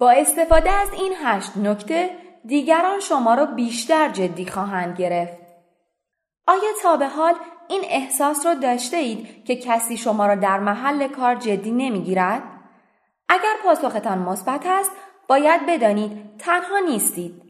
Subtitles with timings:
[0.00, 2.10] با استفاده از این هشت نکته
[2.44, 5.38] دیگران شما را بیشتر جدی خواهند گرفت.
[6.46, 7.34] آیا تا به حال
[7.68, 12.42] این احساس را داشته اید که کسی شما را در محل کار جدی نمی‌گیرد؟
[13.28, 14.90] اگر پاسختان مثبت است،
[15.28, 17.42] باید بدانید تنها نیستید.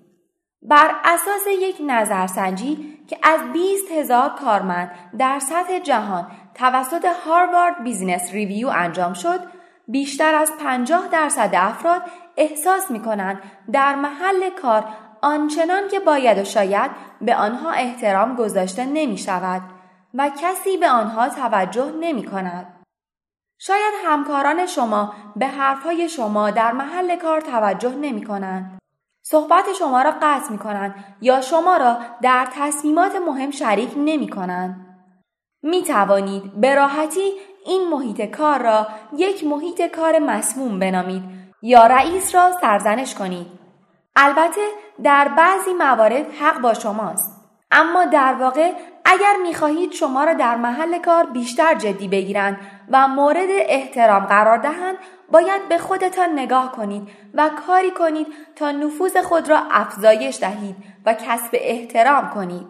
[0.62, 8.32] بر اساس یک نظرسنجی که از 20 هزار کارمند در سطح جهان توسط Harvard Business
[8.32, 9.59] Review انجام شد،
[9.90, 12.02] بیشتر از 50 درصد افراد
[12.36, 14.84] احساس می کنند در محل کار
[15.22, 19.62] آنچنان که باید و شاید به آنها احترام گذاشته نمی شود
[20.14, 22.84] و کسی به آنها توجه نمی کند.
[23.58, 28.78] شاید همکاران شما به حرفهای شما در محل کار توجه نمی کنند.
[29.22, 34.89] صحبت شما را قطع می کنند یا شما را در تصمیمات مهم شریک نمی کنند.
[35.62, 37.32] می توانید به راحتی
[37.66, 41.22] این محیط کار را یک محیط کار مسموم بنامید
[41.62, 43.46] یا رئیس را سرزنش کنید.
[44.16, 44.60] البته
[45.02, 47.40] در بعضی موارد حق با شماست.
[47.70, 48.72] اما در واقع
[49.04, 52.58] اگر می‌خواهید شما را در محل کار بیشتر جدی بگیرند
[52.90, 54.96] و مورد احترام قرار دهند
[55.30, 61.14] باید به خودتان نگاه کنید و کاری کنید تا نفوذ خود را افزایش دهید و
[61.14, 62.66] کسب احترام کنید.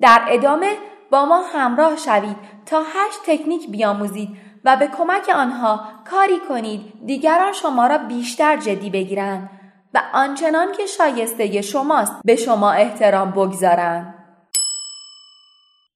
[0.00, 0.76] در ادامه
[1.10, 4.28] با ما همراه شوید تا هشت تکنیک بیاموزید
[4.64, 5.80] و به کمک آنها
[6.10, 9.50] کاری کنید دیگران شما را بیشتر جدی بگیرند
[9.94, 14.14] و آنچنان که شایسته شماست به شما احترام بگذارند.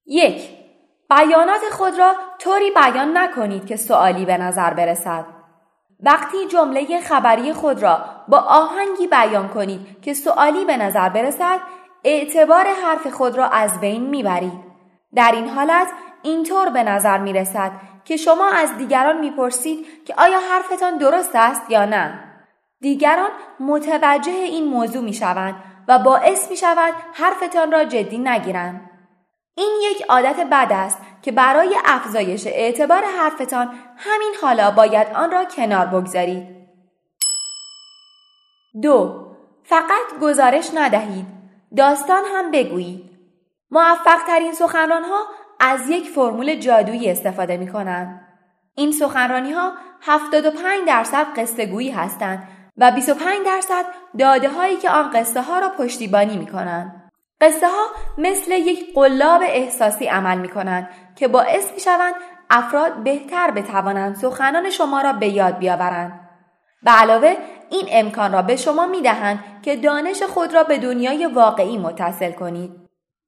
[0.05, 0.49] یک
[1.09, 5.25] بیانات خود را طوری بیان نکنید که سوالی به نظر برسد.
[5.99, 11.59] وقتی جمله خبری خود را با آهنگی بیان کنید که سوالی به نظر برسد
[12.03, 14.64] اعتبار حرف خود را از بین می‌برید.
[15.15, 15.87] در این حالت
[16.23, 17.71] اینطور به نظر می رسد
[18.05, 22.23] که شما از دیگران می‌پرسید که آیا حرفتان درست است یا نه.
[22.81, 25.55] دیگران متوجه این موضوع می شوند
[25.87, 28.89] و باعث می شود حرفتان را جدی نگیرند.
[29.57, 35.45] این یک عادت بد است که برای افزایش اعتبار حرفتان همین حالا باید آن را
[35.45, 36.47] کنار بگذارید.
[38.81, 39.25] دو
[39.63, 41.25] فقط گزارش ندهید.
[41.77, 43.14] داستان هم بگویید.
[43.71, 45.25] موفق ترین سخنران ها
[45.59, 48.21] از یک فرمول جادویی استفاده می کنند.
[48.75, 53.85] این سخنرانی ها 75 درصد قصه گویی هستند و 25 درصد
[54.19, 57.11] داده هایی که آن قصه ها را پشتیبانی می کنند.
[57.41, 57.85] قصه ها
[58.17, 62.13] مثل یک قلاب احساسی عمل می کنند که باعث می شوند
[62.49, 66.29] افراد بهتر بتوانند سخنان شما را به یاد بیاورند.
[66.83, 67.37] به علاوه
[67.69, 72.31] این امکان را به شما می دهند که دانش خود را به دنیای واقعی متصل
[72.31, 72.84] کنید.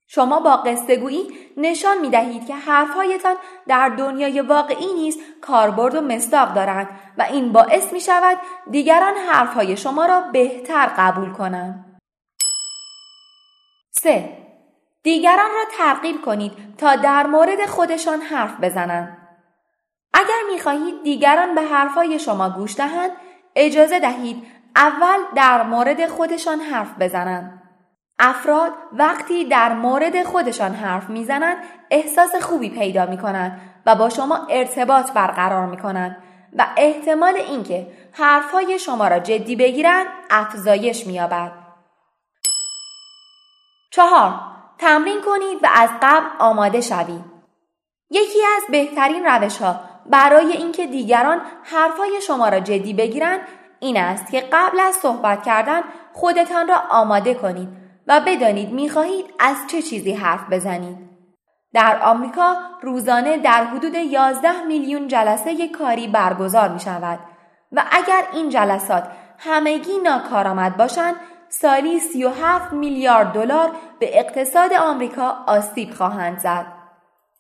[0.08, 3.36] شما با قصهگویی نشان می دهید که حرفهایتان
[3.68, 6.88] در دنیای واقعی نیز کاربرد و مصداق دارند
[7.18, 8.38] و این باعث می شود
[8.72, 12.00] دیگران حرفهای شما را بهتر قبول کنند.
[13.92, 14.38] 3.
[15.04, 19.18] دیگران را ترغیب کنید تا در مورد خودشان حرف بزنند.
[20.14, 23.12] اگر می خواهید دیگران به حرفهای شما گوش دهند،
[23.56, 24.44] اجازه دهید
[24.76, 27.67] اول در مورد خودشان حرف بزنند.
[28.20, 31.58] افراد وقتی در مورد خودشان حرف می‌زنند
[31.92, 36.18] احساس خوبی پیدا می کنند و با شما ارتباط برقرار می کنند
[36.58, 41.52] و احتمال اینکه حرفهای شما را جدی بگیرند افزایش می‌یابد.
[43.92, 44.34] چهار
[44.78, 47.26] تمرین کنید و از قبل آماده شوید.
[48.10, 53.40] یکی از بهترین روش ها برای اینکه دیگران حرفهای شما را جدی بگیرند
[53.80, 55.82] این است که قبل از صحبت کردن
[56.14, 60.98] خودتان را آماده کنید و بدانید می‌خواهید از چه چیزی حرف بزنید.
[61.74, 67.20] در آمریکا روزانه در حدود 11 میلیون جلسه کاری برگزار می شود
[67.72, 69.04] و اگر این جلسات
[69.38, 71.16] همگی ناکارآمد باشند
[71.50, 76.66] سالی 37 میلیارد دلار به اقتصاد آمریکا آسیب خواهند زد.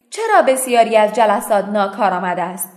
[0.10, 2.74] چرا بسیاری از جلسات ناکارآمد است؟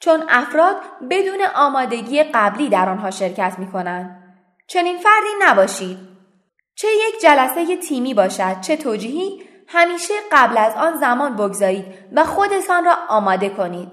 [0.00, 0.76] چون افراد
[1.10, 4.22] بدون آمادگی قبلی در آنها شرکت می کنند.
[4.66, 6.09] چنین فردی نباشید.
[6.74, 12.84] چه یک جلسه تیمی باشد چه توجیهی همیشه قبل از آن زمان بگذارید و خودتان
[12.84, 13.88] را آماده کنید.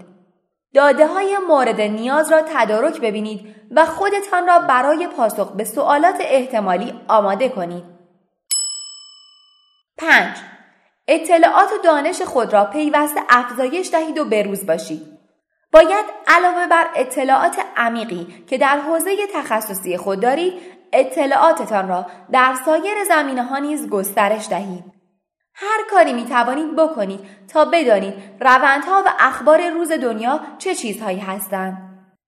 [0.74, 6.94] داده های مورد نیاز را تدارک ببینید و خودتان را برای پاسخ به سوالات احتمالی
[7.08, 7.84] آماده کنید.
[9.98, 10.38] 5.
[11.08, 15.18] اطلاعات و دانش خود را پیوسته افزایش دهید و بروز باشید.
[15.72, 20.54] باید علاوه بر اطلاعات عمیقی که در حوزه تخصصی خود دارید
[20.94, 24.84] اطلاعاتتان را در سایر زمینه ها نیز گسترش دهید.
[25.54, 27.20] هر کاری می توانید بکنید
[27.54, 31.78] تا بدانید روندها و اخبار روز دنیا چه چیزهایی هستند.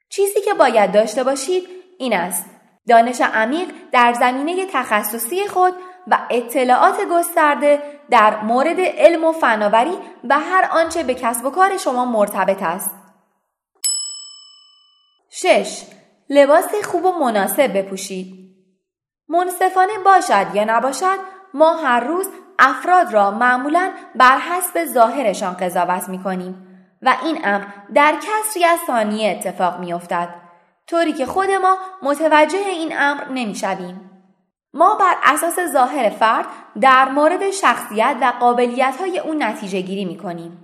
[0.10, 1.68] چیزی که باید داشته باشید
[2.00, 2.46] این است.
[2.88, 5.74] دانش عمیق در زمینه تخصصی خود
[6.08, 9.98] و اطلاعات گسترده در مورد علم و فناوری
[10.30, 12.92] و هر آنچه به کسب و کار شما مرتبط است.
[15.30, 15.84] 6.
[16.30, 18.49] لباس خوب و مناسب بپوشید.
[19.30, 21.20] منصفانه باشد یا نباشد
[21.54, 22.28] ما هر روز
[22.60, 26.68] افراد را معمولا بر حسب ظاهرشان قضاوت می کنیم
[27.02, 30.30] و این امر در کسری از ثانیه اتفاق می افتد.
[30.88, 34.10] طوری که خود ما متوجه این امر نمی شویم.
[34.74, 36.46] ما بر اساس ظاهر فرد
[36.82, 40.64] در مورد شخصیت و قابلیت های اون نتیجه گیری می کنیم.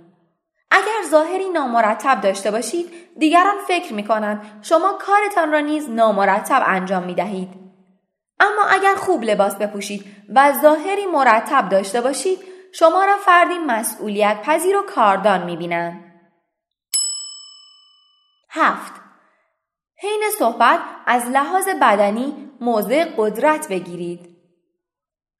[0.70, 7.02] اگر ظاهری نامرتب داشته باشید دیگران فکر می کنند شما کارتان را نیز نامرتب انجام
[7.02, 7.65] می دهید.
[8.40, 10.04] اما اگر خوب لباس بپوشید
[10.34, 12.38] و ظاهری مرتب داشته باشید
[12.72, 16.06] شما را فردی مسئولیت پذیر و کاردان می بینند.
[18.50, 18.92] هفت
[20.02, 24.36] حین صحبت از لحاظ بدنی موضع قدرت بگیرید.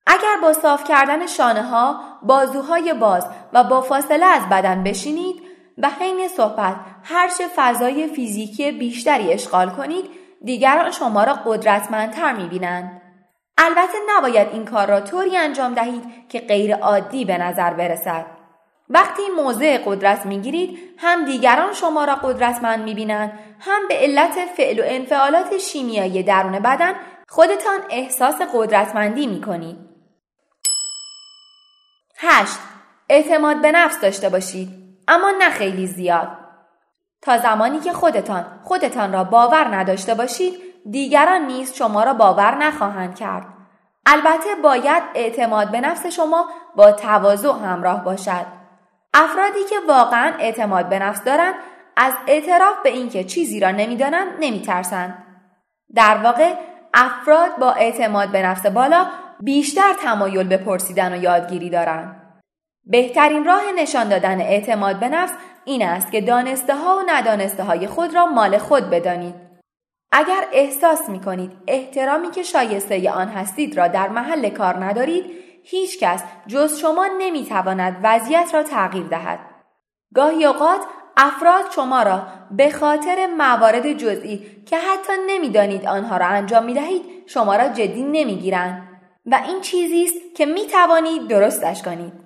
[0.06, 5.42] اگر با صاف کردن شانه ها، بازوهای باز و با فاصله از بدن بشینید
[5.78, 10.10] و حین صحبت هرچه فضای فیزیکی بیشتری اشغال کنید
[10.44, 13.02] دیگران شما را قدرتمندتر می‌بینند.
[13.58, 18.26] البته نباید این کار را طوری انجام دهید که غیر عادی به نظر برسد.
[18.88, 24.82] وقتی موضع قدرت می‌گیرید هم دیگران شما را قدرتمند می‌بینند هم به علت فعل و
[24.86, 26.94] انفعالات شیمیایی درون بدن
[27.28, 29.76] خودتان احساس قدرتمندی می‌کنید.
[32.18, 32.58] 8.
[33.08, 34.68] اعتماد به نفس داشته باشید
[35.08, 36.45] اما نه خیلی زیاد.
[37.26, 40.54] تا زمانی که خودتان خودتان را باور نداشته باشید
[40.90, 43.46] دیگران نیز شما را باور نخواهند کرد.
[44.06, 46.46] البته باید اعتماد به نفس شما
[46.76, 48.46] با تواضع همراه باشد.
[49.14, 51.54] افرادی که واقعا اعتماد به نفس دارند
[51.96, 55.22] از اعتراف به اینکه چیزی را نمی‌دانند نمیترسند.
[55.94, 56.54] در واقع
[56.94, 59.06] افراد با اعتماد به نفس بالا
[59.40, 62.22] بیشتر تمایل به پرسیدن و یادگیری دارند.
[62.84, 65.32] بهترین راه نشان دادن اعتماد به نفس
[65.66, 69.34] این است که دانسته ها و ندانسته های خود را مال خود بدانید.
[70.12, 75.24] اگر احساس می کنید احترامی که شایسته آن هستید را در محل کار ندارید،
[75.62, 79.38] هیچ کس جز شما نمی تواند وضعیت را تغییر دهد.
[80.14, 80.80] گاهی اوقات
[81.16, 87.02] افراد شما را به خاطر موارد جزئی که حتی نمی‌دانید آنها را انجام می دهید
[87.26, 88.88] شما را جدی نمی گیرند
[89.26, 92.25] و این چیزی است که می توانید درستش کنید.